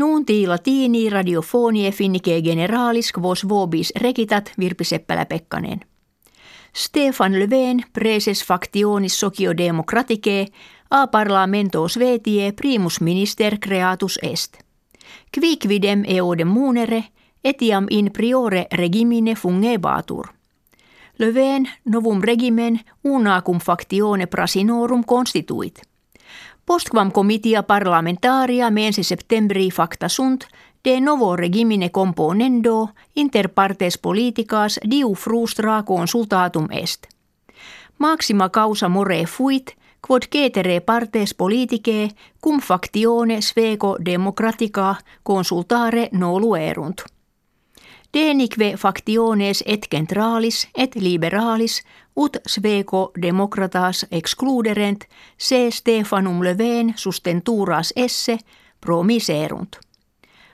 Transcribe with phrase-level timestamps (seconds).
[0.00, 5.80] Nuuntii latini radiofonie finnike generalis quos vobis regitat Virpi Seppälä-Pekkanen.
[6.76, 10.46] Stefan Löfven preses factionis socio democraticae
[10.90, 14.58] a parlamento svetie primus minister creatus est.
[15.38, 17.04] Quicvidem eodem munere
[17.44, 20.26] etiam in priore regimine fungebatur.
[21.18, 25.80] Löfven novum regimen unacum factione prasinorum constituit–
[26.64, 30.46] Postquam comitia parlamentaria mensi septembri facta sunt
[30.84, 37.06] de novo regimine componendo inter partes politicas diu frustra consultatum est.
[37.96, 42.08] Maxima causa more fuit, quod cetere partes politicae
[42.40, 47.04] cum factione sveco democratica consultare noluerunt.
[48.12, 51.82] Denique factiones et centralis et liberalis
[52.16, 55.04] ut sveco democratas excluderent
[55.38, 58.38] se Stefanum Löfven sustenturas esse
[58.80, 59.78] promiserunt.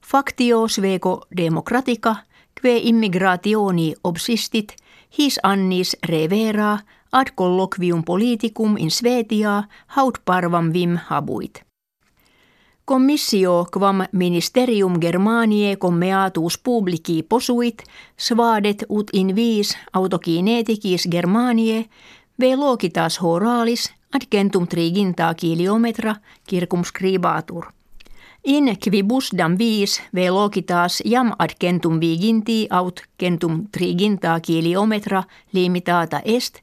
[0.00, 2.16] Factio sveco democratica
[2.54, 4.76] que immigrationi obsistit
[5.18, 6.78] his annis revera
[7.12, 9.64] ad colloquium politicum in Svetia
[9.96, 11.69] haud parvam vim habuit.
[12.90, 17.82] Commissio quam ministerium Germaniae commeatus publici posuit,
[18.18, 21.84] svadet ut in vis autokinetikis Germaniae,
[22.40, 26.16] velokitas horalis ad centum triginta kiliometra
[26.50, 27.70] circumscribatur.
[28.44, 36.58] In quibus dam vis velokitas jam ad centum viginti aut centum triginta kiliometra limitata est,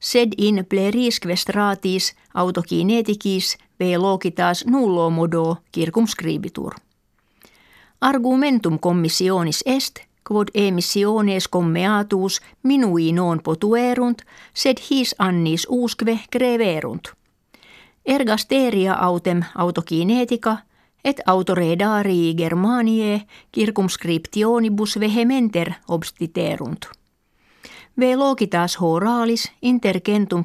[0.00, 2.14] sed in plerisque stratis
[3.78, 6.74] autokinetikis logitas nullo modo circumscribitur.
[8.00, 14.22] Argumentum commissionis est, quod emissiones commeatus minui non potuerunt,
[14.54, 17.08] sed his annis usque creverunt.
[18.06, 20.56] Ergasteria autem autokinetica
[21.04, 23.20] et autoredarii Germaniae
[23.54, 26.86] circumscriptionibus vehementer obstiterunt.
[28.00, 30.44] Velokitas horalis inter centum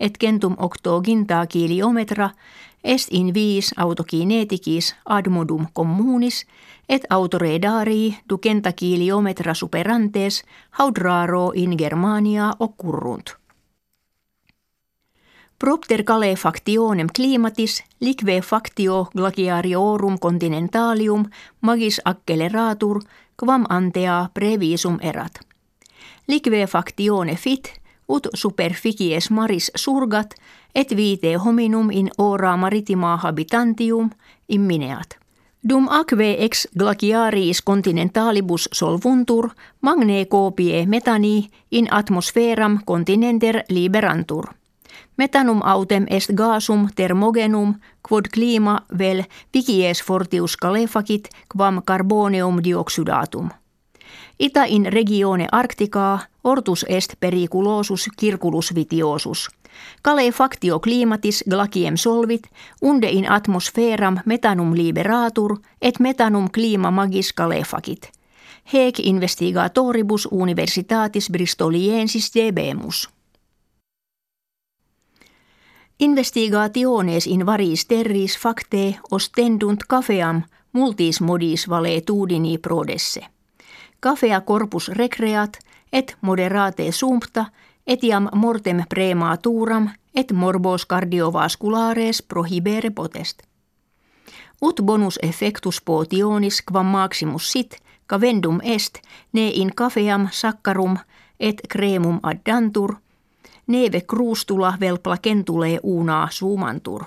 [0.00, 2.30] et centum octoginta kiliometra
[2.84, 6.46] est in vis autokinetikis ad modum communis
[6.88, 10.44] et autoredarii ducenta kiliometra superantes
[10.78, 13.36] haud raro in Germania occurrunt.
[15.58, 21.24] Propter cale factionem climatis lique factio glaciariorum continentalium
[21.60, 23.00] magis acceleratur
[23.36, 25.40] quam antea previsum erat–
[26.30, 30.34] Lique factione fit, ut superficies maris surgat,
[30.74, 34.10] et vite hominum in ora maritima habitantium
[34.48, 35.18] immineat.
[35.68, 44.44] Dum aquae ex glaciaris continentalibus solvuntur, magne copie metani in atmosferam continenter liberantur.
[45.16, 47.74] Metanum autem est gasum thermogenum
[48.08, 49.24] quod clima vel
[49.54, 53.50] vicies fortius calefacit quam carbonium dioxydatum.
[54.40, 59.48] Ita in regione Arcticaa ortus est periculosus circulus vitiosus.
[60.02, 62.42] Cale factio climatis glaciem solvit,
[62.82, 68.10] unde in atmosferam metanum liberatur, et metanum clima magis calefacit.
[68.72, 73.08] Hec investigatoribus universitatis bristoliensis debemus.
[75.98, 83.39] Investigationes in varis terris facte ostendunt cafeam multis modis valetudini prodesse.
[84.00, 85.58] Cafea corpus recreat
[85.92, 87.46] et moderate sumpta
[87.86, 93.42] etiam mortem prematuram et morbos cardiovasculares prohibere potest.
[94.62, 98.98] Ut bonus effectus potionis quam maximus sit, cavendum est,
[99.32, 100.96] ne in cafeam saccharum
[101.40, 102.94] et cremum addantur,
[103.66, 107.04] neve crustula vel placentule una sumantur.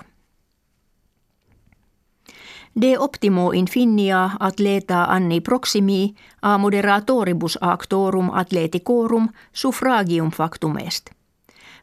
[2.80, 11.10] De optimo infinia atleta anni proximi a moderatoribus actorum atleticorum suffragium factum est.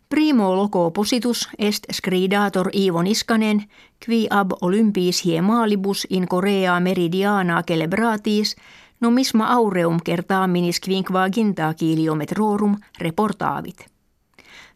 [0.10, 3.64] Primo loco positus est scridator Ivo Niskanen,
[4.06, 8.56] qui ab olympiis hiemalibus in Korea meridiana celebratis
[9.00, 13.86] nomisma aureum kertaaminis quinquaginta kiliometrorum reportaavit.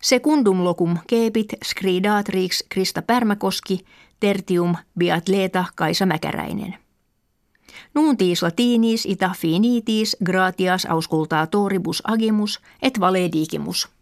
[0.01, 3.79] Secundum locum kepit scridatrix Krista Pärmäkoski–
[4.19, 6.75] tertium biatleta Kaisa Mäkäräinen.
[7.93, 13.94] Nuuntiis latinis ita finitis gratias auscultatoribus agimus et valedigimus.